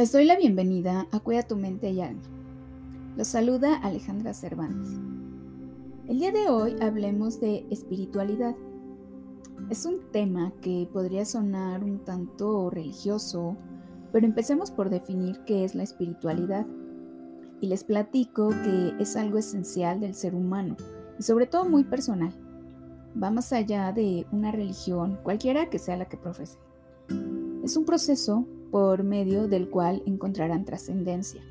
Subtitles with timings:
[0.00, 2.22] Les doy la bienvenida a Cuida tu mente y alma.
[3.18, 4.98] Los saluda Alejandra Cervantes.
[6.08, 8.56] El día de hoy hablemos de espiritualidad.
[9.68, 13.58] Es un tema que podría sonar un tanto religioso,
[14.10, 16.66] pero empecemos por definir qué es la espiritualidad.
[17.60, 20.78] Y les platico que es algo esencial del ser humano
[21.18, 22.32] y sobre todo muy personal.
[23.22, 26.56] Va más allá de una religión, cualquiera que sea la que profese.
[27.62, 31.42] Es un proceso por medio del cual encontrarán trascendencia.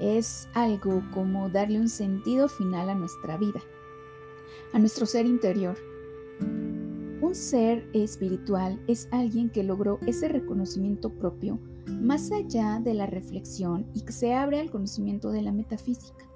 [0.00, 3.60] Es algo como darle un sentido final a nuestra vida,
[4.72, 5.76] a nuestro ser interior.
[6.40, 13.86] Un ser espiritual es alguien que logró ese reconocimiento propio más allá de la reflexión
[13.94, 16.26] y que se abre al conocimiento de la metafísica.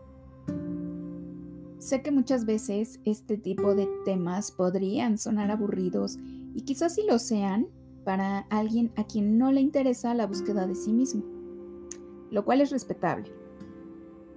[1.78, 6.18] Sé que muchas veces este tipo de temas podrían sonar aburridos
[6.54, 7.68] y quizás sí lo sean,
[8.06, 11.24] para alguien a quien no le interesa la búsqueda de sí mismo,
[12.30, 13.32] lo cual es respetable.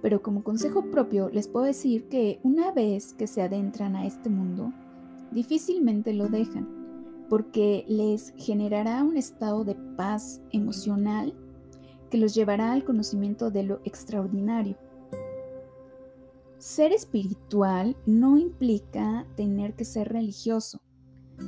[0.02, 4.28] Pero como consejo propio les puedo decir que una vez que se adentran a este
[4.28, 4.72] mundo,
[5.30, 6.66] difícilmente lo dejan,
[7.28, 11.32] porque les generará un estado de paz emocional
[12.10, 14.76] que los llevará al conocimiento de lo extraordinario.
[16.58, 20.80] Ser espiritual no implica tener que ser religioso.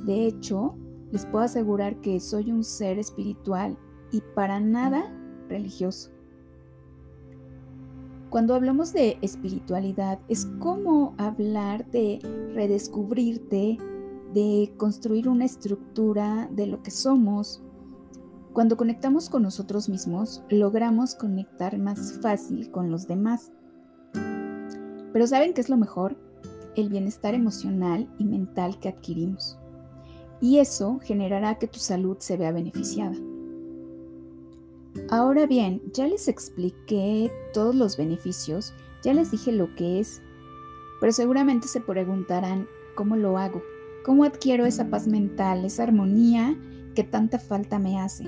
[0.06, 0.76] De hecho,
[1.12, 3.78] les puedo asegurar que soy un ser espiritual
[4.10, 5.04] y para nada
[5.48, 6.10] religioso.
[8.30, 12.18] Cuando hablamos de espiritualidad es como hablar de
[12.54, 13.76] redescubrirte,
[14.32, 17.62] de construir una estructura de lo que somos.
[18.54, 23.52] Cuando conectamos con nosotros mismos, logramos conectar más fácil con los demás.
[25.12, 26.16] Pero ¿saben qué es lo mejor?
[26.74, 29.61] El bienestar emocional y mental que adquirimos
[30.42, 33.16] y eso generará que tu salud se vea beneficiada.
[35.08, 40.20] Ahora bien, ya les expliqué todos los beneficios, ya les dije lo que es,
[41.00, 42.66] pero seguramente se preguntarán
[42.96, 43.62] cómo lo hago,
[44.04, 46.58] cómo adquiero esa paz mental, esa armonía
[46.96, 48.24] que tanta falta me hace.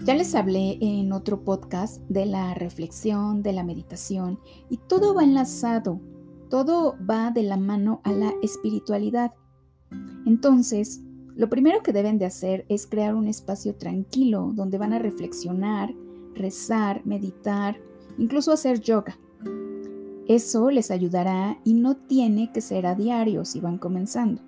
[0.00, 5.24] Ya les hablé en otro podcast de la reflexión, de la meditación, y todo va
[5.24, 6.00] enlazado,
[6.48, 9.32] todo va de la mano a la espiritualidad.
[10.26, 11.02] Entonces,
[11.34, 15.94] lo primero que deben de hacer es crear un espacio tranquilo donde van a reflexionar,
[16.34, 17.80] rezar, meditar,
[18.18, 19.18] incluso hacer yoga.
[20.28, 24.42] Eso les ayudará y no tiene que ser a diario si van comenzando.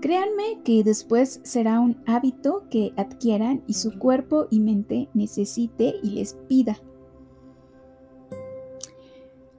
[0.00, 6.10] Créanme que después será un hábito que adquieran y su cuerpo y mente necesite y
[6.10, 6.78] les pida.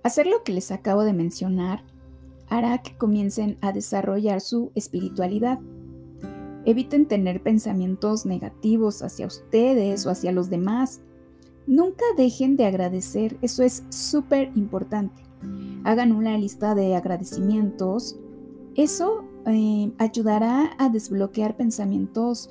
[0.03, 1.83] Hacer lo que les acabo de mencionar
[2.49, 5.59] hará que comiencen a desarrollar su espiritualidad.
[6.65, 11.01] Eviten tener pensamientos negativos hacia ustedes o hacia los demás.
[11.65, 15.23] Nunca dejen de agradecer, eso es súper importante.
[15.83, 18.17] Hagan una lista de agradecimientos.
[18.75, 22.49] Eso eh, ayudará a desbloquear pensamientos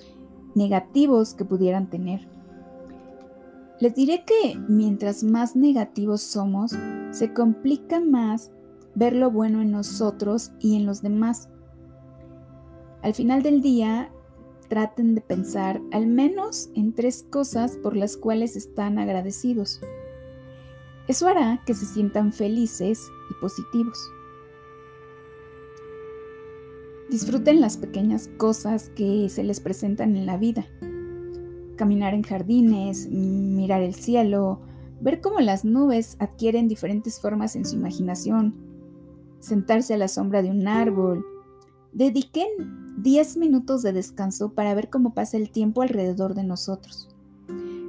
[0.55, 2.27] negativos que pudieran tener.
[3.79, 6.75] Les diré que mientras más negativos somos,
[7.11, 8.51] se complica más
[8.97, 11.49] ver lo bueno en nosotros y en los demás.
[13.03, 14.11] Al final del día,
[14.69, 19.81] traten de pensar al menos en tres cosas por las cuales están agradecidos.
[21.07, 24.11] Eso hará que se sientan felices y positivos.
[27.11, 30.67] Disfruten las pequeñas cosas que se les presentan en la vida.
[31.77, 34.63] Caminar en jardines, mirar el cielo,
[35.01, 38.66] ver cómo las nubes adquieren diferentes formas en su imaginación,
[39.47, 41.25] sentarse a la sombra de un árbol.
[41.93, 42.49] Dediquen
[42.99, 47.09] 10 minutos de descanso para ver cómo pasa el tiempo alrededor de nosotros.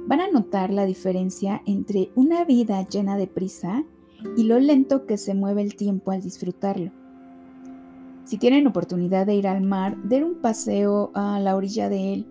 [0.06, 3.84] Van a notar la diferencia entre una vida llena de prisa
[4.36, 6.92] y lo lento que se mueve el tiempo al disfrutarlo.
[8.24, 12.26] Si tienen oportunidad de ir al mar, den un paseo a la orilla de él.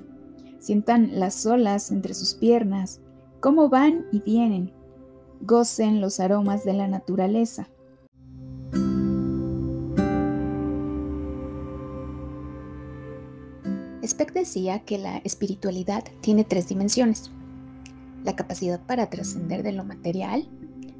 [0.60, 3.02] Sientan las olas entre sus piernas,
[3.40, 4.72] cómo van y vienen.
[5.42, 7.68] Gocen los aromas de la naturaleza.
[14.08, 17.32] Speck decía que la espiritualidad tiene tres dimensiones.
[18.24, 20.48] La capacidad para trascender de lo material,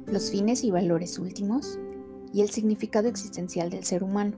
[0.06, 1.78] los fines y valores últimos
[2.32, 4.36] y el significado existencial del ser humano.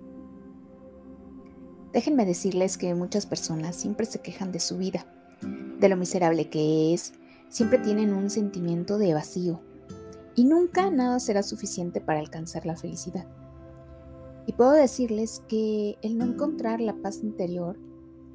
[1.92, 5.06] Déjenme decirles que muchas personas siempre se quejan de su vida,
[5.80, 7.14] de lo miserable que es,
[7.48, 9.60] siempre tienen un sentimiento de vacío
[10.36, 13.26] y nunca nada será suficiente para alcanzar la felicidad.
[14.46, 17.76] Y puedo decirles que el no encontrar la paz interior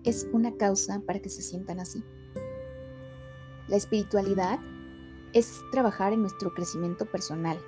[0.06, 2.04] es una causa para que se sientan así.
[3.68, 4.60] La espiritualidad
[5.34, 7.60] es trabajar en nuestro crecimiento personal.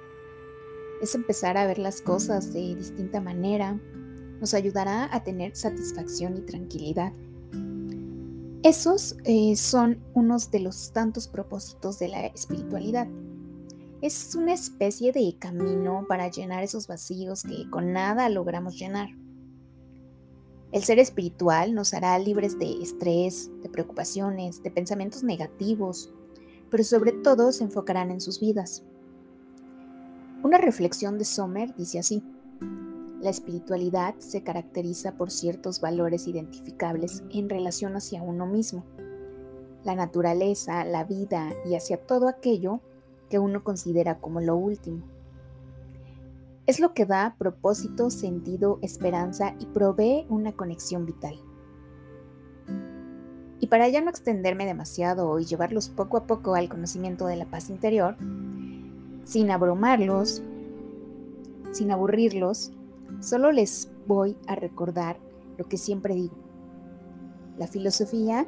[1.02, 3.80] Es empezar a ver las cosas de distinta manera.
[4.40, 7.12] Nos ayudará a tener satisfacción y tranquilidad.
[8.64, 13.08] Esos eh, son unos de los tantos propósitos de la espiritualidad.
[14.02, 19.10] Es una especie de camino para llenar esos vacíos que con nada logramos llenar.
[20.72, 26.14] El ser espiritual nos hará libres de estrés, de preocupaciones, de pensamientos negativos,
[26.70, 28.84] pero sobre todo se enfocarán en sus vidas.
[30.44, 32.22] Una reflexión de Sommer dice así,
[33.22, 38.84] la espiritualidad se caracteriza por ciertos valores identificables en relación hacia uno mismo,
[39.84, 42.82] la naturaleza, la vida y hacia todo aquello
[43.30, 45.17] que uno considera como lo último.
[46.68, 51.40] Es lo que da propósito, sentido, esperanza y provee una conexión vital.
[53.62, 57.46] Y para ya no extenderme demasiado y llevarlos poco a poco al conocimiento de la
[57.46, 58.18] paz interior,
[59.24, 60.44] sin abrumarlos,
[61.72, 62.74] sin aburrirlos,
[63.22, 65.18] solo les voy a recordar
[65.58, 66.36] lo que siempre digo.
[67.58, 68.46] La filosofía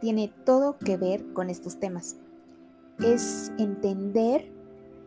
[0.00, 2.16] tiene todo que ver con estos temas.
[3.00, 4.52] Es entender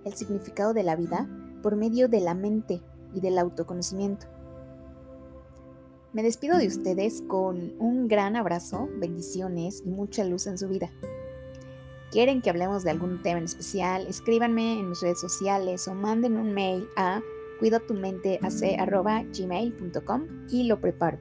[0.03, 1.27] el significado de la vida
[1.61, 2.81] por medio de la mente
[3.13, 4.25] y del autoconocimiento.
[6.11, 10.89] Me despido de ustedes con un gran abrazo, bendiciones y mucha luz en su vida.
[12.11, 14.07] ¿Quieren que hablemos de algún tema en especial?
[14.07, 17.21] Escríbanme en mis redes sociales o manden un mail a
[17.59, 21.19] cuidatumenteac.gmail.com y lo preparo.